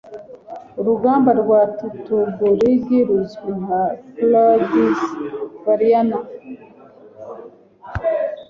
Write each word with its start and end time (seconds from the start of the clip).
urugamba 0.79 1.31
rwa 1.41 1.59
teutoburg 1.77 2.87
ruzwi 3.07 3.49
nka 3.63 3.81
clades 4.15 4.99
variana 5.65 6.17